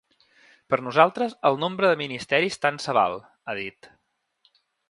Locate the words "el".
1.51-1.59